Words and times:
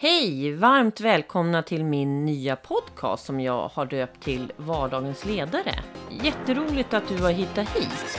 Hej! 0.00 0.52
Varmt 0.52 1.00
välkomna 1.00 1.62
till 1.62 1.84
min 1.84 2.24
nya 2.24 2.56
podcast 2.56 3.26
som 3.26 3.40
jag 3.40 3.68
har 3.68 3.86
döpt 3.86 4.22
till 4.22 4.52
Vardagens 4.56 5.24
ledare. 5.24 5.74
Jätteroligt 6.10 6.94
att 6.94 7.08
du 7.08 7.22
har 7.22 7.30
hittat 7.30 7.68
hit. 7.68 8.18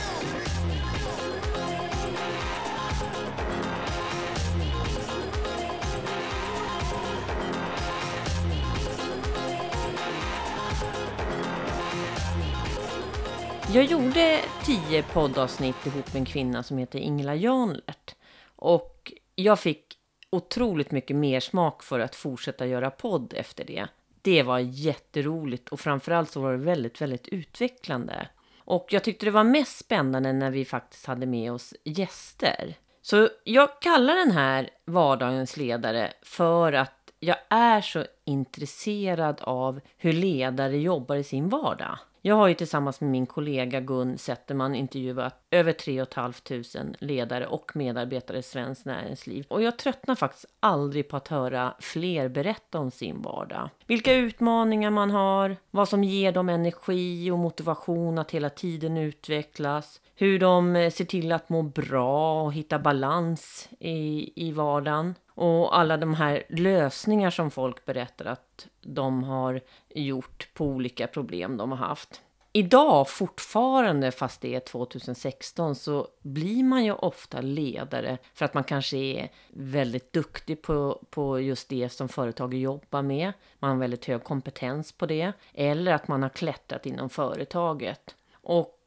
Jag 13.74 13.84
gjorde 13.84 14.40
tio 14.64 15.02
poddavsnitt 15.02 15.86
ihop 15.86 16.12
med 16.12 16.20
en 16.20 16.26
kvinna 16.26 16.62
som 16.62 16.78
heter 16.78 16.98
Ingela 16.98 17.34
Janlert. 17.34 18.14
Och 18.56 19.12
jag 19.34 19.58
fick 19.58 19.99
otroligt 20.30 20.90
mycket 20.90 21.16
mer 21.16 21.40
smak 21.40 21.82
för 21.82 22.00
att 22.00 22.14
fortsätta 22.14 22.66
göra 22.66 22.90
podd 22.90 23.34
efter 23.36 23.64
det. 23.64 23.86
Det 24.22 24.42
var 24.42 24.58
jätteroligt 24.58 25.68
och 25.68 25.80
framförallt 25.80 26.30
så 26.30 26.40
var 26.40 26.52
det 26.52 26.58
väldigt, 26.58 27.00
väldigt 27.00 27.28
utvecklande. 27.28 28.28
Och 28.58 28.86
jag 28.90 29.04
tyckte 29.04 29.26
det 29.26 29.30
var 29.30 29.44
mest 29.44 29.78
spännande 29.78 30.32
när 30.32 30.50
vi 30.50 30.64
faktiskt 30.64 31.06
hade 31.06 31.26
med 31.26 31.52
oss 31.52 31.74
gäster. 31.84 32.74
Så 33.02 33.28
jag 33.44 33.80
kallar 33.80 34.16
den 34.16 34.30
här 34.30 34.70
vardagens 34.84 35.56
ledare 35.56 36.12
för 36.22 36.72
att 36.72 37.12
jag 37.20 37.36
är 37.48 37.80
så 37.80 38.04
intresserad 38.24 39.40
av 39.40 39.80
hur 39.96 40.12
ledare 40.12 40.78
jobbar 40.78 41.16
i 41.16 41.24
sin 41.24 41.48
vardag. 41.48 41.98
Jag 42.22 42.34
har 42.34 42.48
ju 42.48 42.54
tillsammans 42.54 43.00
med 43.00 43.10
min 43.10 43.26
kollega 43.26 43.80
Gun 43.80 44.18
Zetterman 44.18 44.74
intervjuat 44.74 45.46
över 45.50 45.72
3 45.72 46.06
500 46.14 46.96
ledare 46.98 47.46
och 47.46 47.76
medarbetare 47.76 48.38
i 48.38 48.42
svenskt 48.42 48.84
näringsliv. 48.84 49.46
Och 49.48 49.62
jag 49.62 49.78
tröttnar 49.78 50.14
faktiskt 50.14 50.46
aldrig 50.60 51.08
på 51.08 51.16
att 51.16 51.28
höra 51.28 51.74
fler 51.78 52.28
berätta 52.28 52.78
om 52.78 52.90
sin 52.90 53.22
vardag. 53.22 53.70
Vilka 53.86 54.14
utmaningar 54.14 54.90
man 54.90 55.10
har, 55.10 55.56
vad 55.70 55.88
som 55.88 56.04
ger 56.04 56.32
dem 56.32 56.48
energi 56.48 57.30
och 57.30 57.38
motivation 57.38 58.18
att 58.18 58.30
hela 58.30 58.50
tiden 58.50 58.96
utvecklas, 58.96 60.00
hur 60.14 60.38
de 60.38 60.90
ser 60.94 61.04
till 61.04 61.32
att 61.32 61.48
må 61.48 61.62
bra 61.62 62.42
och 62.42 62.52
hitta 62.52 62.78
balans 62.78 63.68
i, 63.78 64.32
i 64.48 64.52
vardagen. 64.52 65.14
Och 65.40 65.78
alla 65.78 65.96
de 65.96 66.14
här 66.14 66.42
lösningar 66.48 67.30
som 67.30 67.50
folk 67.50 67.84
berättar 67.84 68.24
att 68.24 68.68
de 68.80 69.24
har 69.24 69.60
gjort 69.88 70.48
på 70.54 70.64
olika 70.64 71.06
problem 71.06 71.56
de 71.56 71.70
har 71.70 71.78
haft. 71.78 72.22
Idag 72.52 73.08
fortfarande, 73.08 74.12
fast 74.12 74.40
det 74.40 74.54
är 74.54 74.60
2016, 74.60 75.74
så 75.74 76.08
blir 76.22 76.64
man 76.64 76.84
ju 76.84 76.92
ofta 76.92 77.40
ledare 77.40 78.18
för 78.34 78.44
att 78.44 78.54
man 78.54 78.64
kanske 78.64 78.96
är 78.96 79.28
väldigt 79.50 80.12
duktig 80.12 80.62
på, 80.62 81.02
på 81.10 81.40
just 81.40 81.68
det 81.68 81.88
som 81.88 82.08
företaget 82.08 82.60
jobbar 82.60 83.02
med. 83.02 83.32
Man 83.58 83.70
har 83.70 83.78
väldigt 83.78 84.04
hög 84.04 84.24
kompetens 84.24 84.92
på 84.92 85.06
det. 85.06 85.32
Eller 85.54 85.92
att 85.92 86.08
man 86.08 86.22
har 86.22 86.30
klättrat 86.30 86.86
inom 86.86 87.10
företaget. 87.10 88.14
Och 88.32 88.78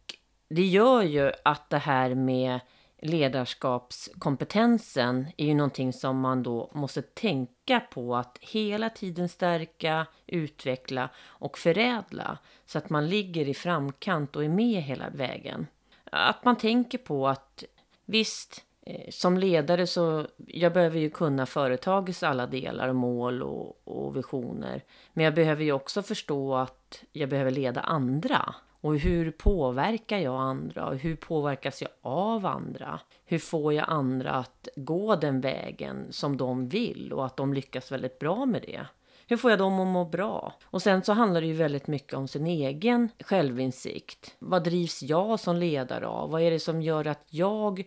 det 0.49 0.65
gör 0.65 1.01
ju 1.01 1.31
att 1.43 1.69
det 1.69 1.77
här 1.77 2.15
med 2.15 2.59
ledarskapskompetensen 3.03 5.27
är 5.37 5.45
ju 5.45 5.53
någonting 5.53 5.93
som 5.93 6.19
man 6.19 6.43
då 6.43 6.71
måste 6.73 7.01
tänka 7.01 7.79
på 7.79 8.15
att 8.15 8.37
hela 8.41 8.89
tiden 8.89 9.29
stärka, 9.29 10.07
utveckla 10.27 11.09
och 11.25 11.57
förädla 11.57 12.37
så 12.65 12.77
att 12.77 12.89
man 12.89 13.09
ligger 13.09 13.47
i 13.47 13.53
framkant 13.53 14.35
och 14.35 14.43
är 14.43 14.49
med 14.49 14.81
hela 14.81 15.09
vägen. 15.09 15.67
Att 16.11 16.45
man 16.45 16.57
tänker 16.57 16.97
på 16.97 17.27
att 17.27 17.63
visst, 18.05 18.65
eh, 18.81 19.09
som 19.09 19.37
ledare 19.37 19.87
så 19.87 20.27
jag 20.47 20.73
behöver 20.73 20.99
ju 20.99 21.09
kunna 21.09 21.45
företagets 21.45 22.23
alla 22.23 22.47
delar, 22.47 22.93
mål 22.93 23.43
och, 23.43 23.81
och 23.83 24.17
visioner. 24.17 24.83
Men 25.13 25.25
jag 25.25 25.35
behöver 25.35 25.63
ju 25.63 25.71
också 25.71 26.03
förstå 26.03 26.55
att 26.55 27.03
jag 27.11 27.29
behöver 27.29 27.51
leda 27.51 27.81
andra. 27.81 28.55
Och 28.83 28.97
hur 28.97 29.31
påverkar 29.31 30.17
jag 30.17 30.41
andra? 30.41 30.87
Och 30.87 30.95
hur 30.95 31.15
påverkas 31.15 31.81
jag 31.81 31.91
av 32.01 32.45
andra? 32.45 32.99
Hur 33.25 33.39
får 33.39 33.73
jag 33.73 33.85
andra 33.89 34.31
att 34.31 34.67
gå 34.75 35.15
den 35.15 35.41
vägen 35.41 36.07
som 36.09 36.37
de 36.37 36.67
vill 36.67 37.13
och 37.13 37.25
att 37.25 37.37
de 37.37 37.53
lyckas 37.53 37.91
väldigt 37.91 38.19
bra 38.19 38.45
med 38.45 38.61
det? 38.61 38.85
Hur 39.27 39.37
får 39.37 39.51
jag 39.51 39.59
dem 39.59 39.79
att 39.79 39.87
må 39.87 40.05
bra? 40.05 40.53
Och 40.65 40.81
sen 40.81 41.03
så 41.03 41.13
handlar 41.13 41.41
det 41.41 41.47
ju 41.47 41.53
väldigt 41.53 41.87
mycket 41.87 42.13
om 42.13 42.27
sin 42.27 42.47
egen 42.47 43.09
självinsikt. 43.19 44.35
Vad 44.39 44.63
drivs 44.63 45.03
jag 45.03 45.39
som 45.39 45.55
ledare 45.55 46.07
av? 46.07 46.29
Vad 46.29 46.41
är 46.41 46.51
det 46.51 46.59
som 46.59 46.81
gör 46.81 47.07
att 47.07 47.25
jag 47.29 47.83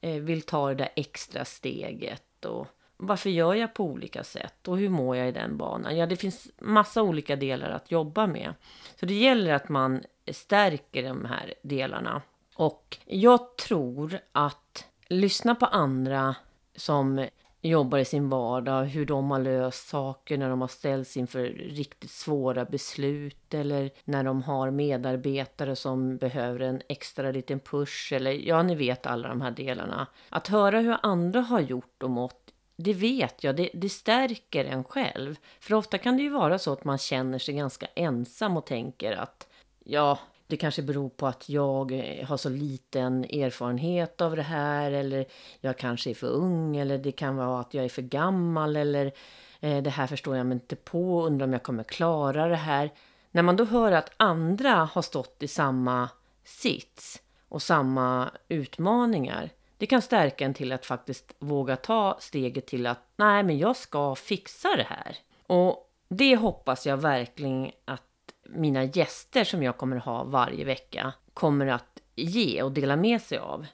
eh, 0.00 0.22
vill 0.22 0.42
ta 0.42 0.68
det 0.68 0.74
där 0.74 0.88
extra 0.96 1.44
steget? 1.44 2.44
Och 2.44 2.66
varför 2.96 3.30
gör 3.30 3.54
jag 3.54 3.74
på 3.74 3.84
olika 3.84 4.24
sätt? 4.24 4.68
Och 4.68 4.78
hur 4.78 4.88
mår 4.88 5.16
jag 5.16 5.28
i 5.28 5.32
den 5.32 5.56
banan? 5.56 5.96
Ja, 5.96 6.06
det 6.06 6.16
finns 6.16 6.48
massa 6.58 7.02
olika 7.02 7.36
delar 7.36 7.70
att 7.70 7.90
jobba 7.90 8.26
med. 8.26 8.54
Så 9.00 9.06
det 9.06 9.14
gäller 9.14 9.54
att 9.54 9.68
man 9.68 10.02
stärker 10.32 11.02
de 11.02 11.24
här 11.24 11.54
delarna. 11.62 12.22
Och 12.56 12.98
jag 13.06 13.56
tror 13.56 14.18
att 14.32 14.86
lyssna 15.08 15.54
på 15.54 15.66
andra 15.66 16.36
som 16.76 17.26
jobbar 17.62 17.98
i 17.98 18.04
sin 18.04 18.28
vardag, 18.28 18.84
hur 18.84 19.06
de 19.06 19.30
har 19.30 19.38
löst 19.38 19.88
saker 19.88 20.38
när 20.38 20.50
de 20.50 20.60
har 20.60 20.68
ställts 20.68 21.16
inför 21.16 21.42
riktigt 21.48 22.10
svåra 22.10 22.64
beslut 22.64 23.54
eller 23.54 23.90
när 24.04 24.24
de 24.24 24.42
har 24.42 24.70
medarbetare 24.70 25.76
som 25.76 26.16
behöver 26.16 26.60
en 26.60 26.82
extra 26.88 27.30
liten 27.30 27.60
push 27.60 28.12
eller 28.12 28.30
ja, 28.30 28.62
ni 28.62 28.74
vet 28.74 29.06
alla 29.06 29.28
de 29.28 29.40
här 29.40 29.50
delarna. 29.50 30.06
Att 30.28 30.48
höra 30.48 30.80
hur 30.80 30.96
andra 31.02 31.40
har 31.40 31.60
gjort 31.60 32.02
och 32.02 32.10
mått, 32.10 32.50
det 32.76 32.94
vet 32.94 33.44
jag, 33.44 33.56
det, 33.56 33.70
det 33.74 33.88
stärker 33.88 34.64
en 34.64 34.84
själv. 34.84 35.36
För 35.60 35.74
ofta 35.74 35.98
kan 35.98 36.16
det 36.16 36.22
ju 36.22 36.30
vara 36.30 36.58
så 36.58 36.72
att 36.72 36.84
man 36.84 36.98
känner 36.98 37.38
sig 37.38 37.54
ganska 37.54 37.86
ensam 37.94 38.56
och 38.56 38.66
tänker 38.66 39.12
att 39.12 39.49
ja, 39.90 40.18
det 40.46 40.56
kanske 40.56 40.82
beror 40.82 41.08
på 41.08 41.26
att 41.26 41.48
jag 41.48 41.92
eh, 41.92 42.26
har 42.26 42.36
så 42.36 42.48
liten 42.48 43.24
erfarenhet 43.24 44.20
av 44.20 44.36
det 44.36 44.42
här 44.42 44.92
eller 44.92 45.26
jag 45.60 45.78
kanske 45.78 46.10
är 46.10 46.14
för 46.14 46.26
ung 46.26 46.76
eller 46.76 46.98
det 46.98 47.12
kan 47.12 47.36
vara 47.36 47.60
att 47.60 47.74
jag 47.74 47.84
är 47.84 47.88
för 47.88 48.02
gammal 48.02 48.76
eller 48.76 49.12
eh, 49.60 49.82
det 49.82 49.90
här 49.90 50.06
förstår 50.06 50.36
jag 50.36 50.46
mig 50.46 50.54
inte 50.54 50.76
på, 50.76 51.26
undrar 51.26 51.46
om 51.46 51.52
jag 51.52 51.62
kommer 51.62 51.84
klara 51.84 52.48
det 52.48 52.56
här. 52.56 52.90
När 53.30 53.42
man 53.42 53.56
då 53.56 53.64
hör 53.64 53.92
att 53.92 54.10
andra 54.16 54.74
har 54.92 55.02
stått 55.02 55.42
i 55.42 55.48
samma 55.48 56.08
sits 56.44 57.22
och 57.48 57.62
samma 57.62 58.30
utmaningar, 58.48 59.50
det 59.78 59.86
kan 59.86 60.02
stärka 60.02 60.44
en 60.44 60.54
till 60.54 60.72
att 60.72 60.86
faktiskt 60.86 61.34
våga 61.38 61.76
ta 61.76 62.16
steget 62.20 62.66
till 62.66 62.86
att 62.86 63.04
nej, 63.16 63.42
men 63.42 63.58
jag 63.58 63.76
ska 63.76 64.14
fixa 64.14 64.68
det 64.76 64.86
här. 64.88 65.16
Och 65.46 65.90
det 66.08 66.36
hoppas 66.36 66.86
jag 66.86 66.96
verkligen 66.96 67.70
att 67.84 68.02
mina 68.54 68.84
gäster 68.84 69.44
som 69.44 69.62
jag 69.62 69.76
kommer 69.76 69.96
ha 69.96 70.24
varje 70.24 70.64
vecka 70.64 71.12
kommer 71.34 71.66
att 71.66 72.00
ge 72.16 72.62
och 72.62 72.72
dela 72.72 72.96
med 72.96 73.22
sig 73.22 73.38
av. 73.38 73.66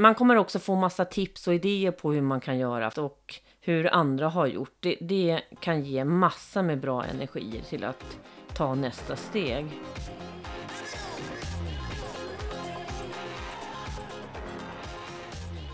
Man 0.00 0.14
kommer 0.14 0.36
också 0.36 0.58
få 0.58 0.74
massa 0.74 1.04
tips 1.04 1.48
och 1.48 1.54
idéer 1.54 1.90
på 1.90 2.12
hur 2.12 2.20
man 2.20 2.40
kan 2.40 2.58
göra 2.58 2.88
och 2.88 3.34
hur 3.60 3.94
andra 3.94 4.28
har 4.28 4.46
gjort. 4.46 4.76
Det, 4.80 4.96
det 5.00 5.40
kan 5.60 5.84
ge 5.84 6.04
massa 6.04 6.62
med 6.62 6.80
bra 6.80 7.04
energier 7.04 7.62
till 7.62 7.84
att 7.84 8.18
ta 8.54 8.74
nästa 8.74 9.16
steg. 9.16 9.66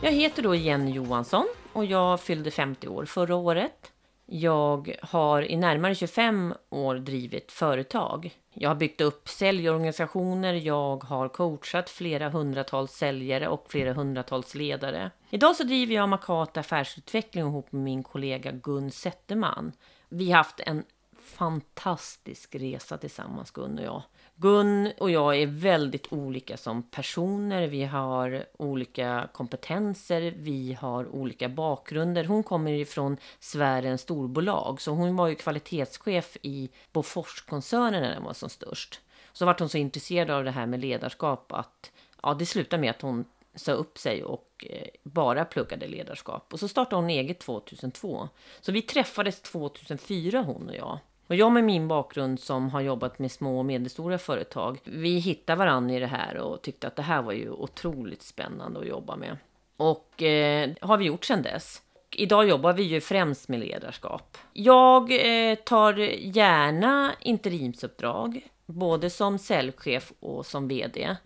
Jag 0.03 0.13
heter 0.13 0.43
då 0.43 0.55
Jenny 0.55 0.91
Johansson 0.91 1.47
och 1.73 1.85
jag 1.85 2.21
fyllde 2.21 2.51
50 2.51 2.89
år 2.89 3.05
förra 3.05 3.35
året. 3.37 3.93
Jag 4.31 4.97
har 5.03 5.43
i 5.43 5.57
närmare 5.57 5.95
25 5.95 6.55
år 6.71 6.95
drivit 6.95 7.53
företag. 7.53 8.39
Jag 8.55 8.71
har 8.71 8.75
byggt 8.75 9.01
upp 9.01 9.29
säljorganisationer, 9.29 10.55
jag 10.55 11.05
har 11.05 11.29
coachat 11.29 11.91
flera 11.91 12.29
hundratals 12.29 12.93
säljare 12.93 13.49
och 13.49 13.67
flera 13.69 13.93
hundratals 13.93 14.55
ledare. 14.55 15.11
Idag 15.31 15.57
så 15.57 15.65
driver 15.65 15.95
jag 15.95 16.09
Makata 16.09 16.61
affärsutveckling 16.61 17.47
ihop 17.47 17.73
med 17.73 17.83
min 17.83 18.03
kollega 18.03 18.53
Gun 18.53 18.91
Zetterman. 18.91 19.73
Vi 20.09 20.31
har 20.31 20.37
haft 20.37 20.61
en 20.61 20.85
fantastisk 21.29 22.55
resa 22.55 22.99
tillsammans, 22.99 23.51
Gun 23.51 23.79
och 23.79 23.85
jag. 23.85 24.03
Gun 24.37 24.93
och 24.99 25.11
jag 25.11 25.37
är 25.37 25.47
väldigt 25.47 26.13
olika 26.13 26.57
som 26.57 26.83
personer. 26.83 27.67
Vi 27.67 27.85
har 27.85 28.47
olika 28.59 29.29
kompetenser, 29.33 30.35
vi 30.37 30.77
har 30.81 31.09
olika 31.15 31.49
bakgrunder. 31.49 32.25
Hon 32.25 32.43
kommer 32.43 32.73
ifrån 32.73 33.17
sfären 33.39 33.99
storbolag, 33.99 34.81
så 34.81 34.91
hon 34.91 35.17
var 35.17 35.29
ju 35.29 35.35
kvalitetschef 35.35 36.37
i 36.43 36.71
Boforskoncernen 36.93 38.03
när 38.03 38.11
den 38.15 38.25
var 38.25 38.33
som 38.33 38.49
störst. 38.49 39.01
Så 39.33 39.47
var 39.47 39.57
hon 39.59 39.69
så 39.69 39.79
intresserad 39.79 40.31
av 40.31 40.45
det 40.45 40.51
här 40.51 40.67
med 40.67 40.81
ledarskap 40.81 41.53
att 41.53 41.93
ja, 42.23 42.35
det 42.35 42.47
slutade 42.47 42.81
med 42.81 42.91
att 42.91 43.03
hon 43.03 43.25
sa 43.55 43.73
upp 43.73 43.99
sig 43.99 44.25
och 44.25 44.67
eh, 44.71 44.89
bara 45.03 45.45
pluggade 45.45 45.87
ledarskap. 45.89 46.53
Och 46.53 46.61
så 46.61 46.69
startade 46.69 47.03
hon 47.03 47.11
eget 47.11 47.41
2002. 47.41 48.29
Så 48.61 48.73
vi 48.73 48.83
träffades 48.83 49.43
2004 49.43 50.43
hon 50.43 50.69
och 50.69 50.77
jag. 50.77 50.99
Och 51.29 51.35
jag 51.35 51.53
med 51.53 51.65
min 51.65 51.89
bakgrund 51.89 52.41
som 52.41 52.71
har 52.71 52.81
jobbat 52.81 53.19
med 53.19 53.33
små 53.33 53.59
och 53.59 53.65
medelstora 53.65 54.19
företag, 54.19 54.79
vi 54.85 55.19
hittade 55.19 55.59
varandra 55.59 55.95
i 55.95 55.99
det 56.01 56.07
här 56.07 56.37
och 56.37 56.63
tyckte 56.63 56.87
att 56.87 56.97
det 56.97 57.03
här 57.03 57.23
var 57.23 57.33
ju 57.33 57.51
otroligt 57.51 58.23
spännande 58.23 58.81
att 58.81 58.87
jobba 58.87 59.17
med. 59.17 59.37
Och 59.77 60.23
eh, 60.23 60.71
har 60.81 60.97
vi 60.97 61.05
gjort 61.05 61.25
sedan 61.25 61.43
dess. 61.43 61.83
Idag 62.11 62.49
jobbar 62.49 62.73
vi 62.73 62.83
ju 62.83 63.01
främst 63.01 63.49
med 63.49 63.61
ledarskap. 63.61 64.39
Jag 64.53 65.13
eh, 65.13 65.55
tar 65.55 65.95
gärna 66.19 67.13
interimsuppdrag, 67.21 68.49
både 68.67 69.11
som 69.11 69.39
säljchef 69.39 70.13
och 70.21 70.47
som 70.47 70.69
VD. 70.69 71.17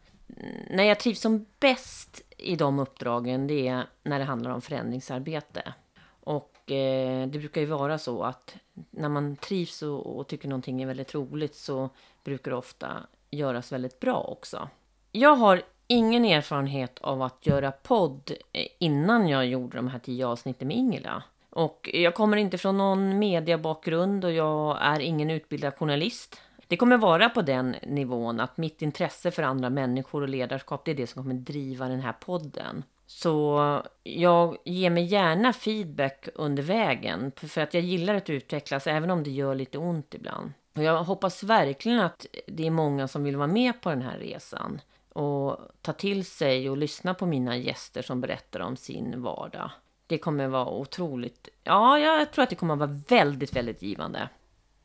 När 0.70 0.84
jag 0.84 1.00
trivs 1.00 1.20
som 1.20 1.46
bäst 1.60 2.22
i 2.38 2.56
de 2.56 2.78
uppdragen, 2.78 3.46
det 3.46 3.68
är 3.68 3.86
när 4.02 4.18
det 4.18 4.24
handlar 4.24 4.50
om 4.50 4.60
förändringsarbete. 4.60 5.74
Och 6.20 6.51
eh, 6.70 7.26
det 7.28 7.38
brukar 7.38 7.60
ju 7.60 7.66
vara 7.66 7.98
så 7.98 8.22
att 8.22 8.56
när 8.90 9.08
man 9.08 9.36
trivs 9.36 9.82
och, 9.82 10.18
och 10.18 10.28
tycker 10.28 10.48
någonting 10.48 10.82
är 10.82 10.86
väldigt 10.86 11.14
roligt 11.14 11.54
så 11.54 11.90
brukar 12.24 12.50
det 12.50 12.56
ofta 12.56 12.88
göras 13.30 13.72
väldigt 13.72 14.00
bra 14.00 14.20
också. 14.20 14.68
Jag 15.12 15.36
har 15.36 15.62
ingen 15.86 16.24
erfarenhet 16.24 16.98
av 17.00 17.22
att 17.22 17.46
göra 17.46 17.72
podd 17.72 18.32
eh, 18.52 18.66
innan 18.78 19.28
jag 19.28 19.46
gjorde 19.46 19.76
de 19.76 19.88
här 19.88 19.98
tio 19.98 20.26
avsnitten 20.26 20.68
med 20.68 20.76
Ingela. 20.76 21.22
Och 21.50 21.90
jag 21.92 22.14
kommer 22.14 22.36
inte 22.36 22.58
från 22.58 22.78
någon 22.78 23.18
mediebakgrund 23.18 24.24
och 24.24 24.32
jag 24.32 24.78
är 24.80 25.00
ingen 25.00 25.30
utbildad 25.30 25.74
journalist. 25.74 26.40
Det 26.66 26.76
kommer 26.76 26.96
vara 26.96 27.28
på 27.28 27.42
den 27.42 27.76
nivån 27.82 28.40
att 28.40 28.56
mitt 28.56 28.82
intresse 28.82 29.30
för 29.30 29.42
andra 29.42 29.70
människor 29.70 30.22
och 30.22 30.28
ledarskap, 30.28 30.84
det 30.84 30.90
är 30.90 30.94
det 30.94 31.06
som 31.06 31.22
kommer 31.22 31.34
driva 31.34 31.88
den 31.88 32.00
här 32.00 32.12
podden. 32.12 32.82
Så 33.14 33.82
jag 34.02 34.56
ger 34.64 34.90
mig 34.90 35.04
gärna 35.04 35.52
feedback 35.52 36.28
under 36.34 36.62
vägen, 36.62 37.32
för 37.36 37.60
att 37.60 37.74
jag 37.74 37.82
gillar 37.82 38.14
att 38.14 38.30
utvecklas, 38.30 38.86
även 38.86 39.10
om 39.10 39.22
det 39.22 39.30
gör 39.30 39.54
lite 39.54 39.78
ont 39.78 40.14
ibland. 40.14 40.52
Och 40.76 40.82
jag 40.82 41.04
hoppas 41.04 41.42
verkligen 41.42 42.00
att 42.00 42.26
det 42.46 42.66
är 42.66 42.70
många 42.70 43.08
som 43.08 43.24
vill 43.24 43.36
vara 43.36 43.46
med 43.46 43.80
på 43.80 43.90
den 43.90 44.02
här 44.02 44.18
resan 44.18 44.80
och 45.08 45.58
ta 45.82 45.92
till 45.92 46.24
sig 46.24 46.70
och 46.70 46.76
lyssna 46.76 47.14
på 47.14 47.26
mina 47.26 47.56
gäster 47.56 48.02
som 48.02 48.20
berättar 48.20 48.60
om 48.60 48.76
sin 48.76 49.22
vardag. 49.22 49.70
Det 50.06 50.18
kommer 50.18 50.48
vara 50.48 50.68
otroligt, 50.68 51.48
ja, 51.64 51.98
jag 51.98 52.32
tror 52.32 52.42
att 52.42 52.50
det 52.50 52.56
kommer 52.56 52.76
vara 52.76 53.00
väldigt, 53.08 53.56
väldigt 53.56 53.82
givande. 53.82 54.28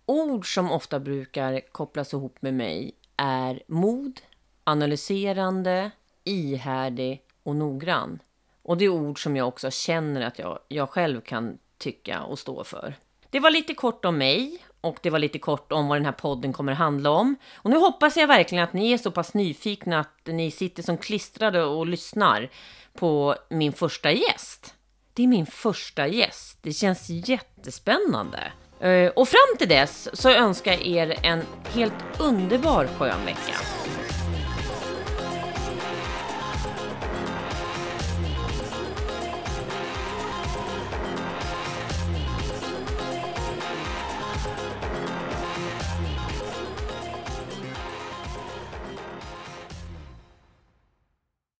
Ord 0.05 0.53
som 0.53 0.71
ofta 0.71 0.99
brukar 0.99 1.59
kopplas 1.71 2.13
ihop 2.13 2.41
med 2.41 2.53
mig 2.53 2.95
är 3.17 3.63
mod, 3.67 4.21
analyserande, 4.63 5.91
ihärdig 6.23 7.23
och 7.47 7.55
noggrann. 7.55 8.19
Och 8.63 8.77
det 8.77 8.85
är 8.85 8.89
ord 8.89 9.23
som 9.23 9.35
jag 9.35 9.47
också 9.47 9.71
känner 9.71 10.21
att 10.21 10.39
jag, 10.39 10.59
jag 10.67 10.89
själv 10.89 11.21
kan 11.21 11.57
tycka 11.77 12.23
och 12.23 12.39
stå 12.39 12.63
för. 12.63 12.95
Det 13.29 13.39
var 13.39 13.51
lite 13.51 13.73
kort 13.73 14.05
om 14.05 14.17
mig 14.17 14.59
och 14.81 14.97
det 15.01 15.09
var 15.09 15.19
lite 15.19 15.39
kort 15.39 15.71
om 15.71 15.87
vad 15.87 15.97
den 15.97 16.05
här 16.05 16.11
podden 16.11 16.53
kommer 16.53 16.71
att 16.71 16.77
handla 16.77 17.09
om. 17.09 17.35
Och 17.55 17.69
nu 17.69 17.77
hoppas 17.77 18.17
jag 18.17 18.27
verkligen 18.27 18.63
att 18.63 18.73
ni 18.73 18.91
är 18.91 18.97
så 18.97 19.11
pass 19.11 19.33
nyfikna 19.33 19.99
att 19.99 20.25
ni 20.25 20.51
sitter 20.51 20.83
som 20.83 20.97
klistrade 20.97 21.63
och 21.63 21.87
lyssnar 21.87 22.49
på 22.93 23.35
min 23.49 23.73
första 23.73 24.11
gäst. 24.11 24.75
Det 25.13 25.23
är 25.23 25.27
min 25.27 25.45
första 25.45 26.07
gäst. 26.07 26.57
Det 26.61 26.73
känns 26.73 27.09
jättespännande. 27.09 28.51
Eh, 28.79 29.09
och 29.09 29.27
fram 29.27 29.57
till 29.57 29.69
dess 29.69 30.09
så 30.21 30.29
önskar 30.29 30.71
jag 30.71 30.87
er 30.87 31.19
en 31.23 31.41
helt 31.73 32.19
underbar 32.19 32.87
skön 32.87 33.25
vecka. 33.25 33.53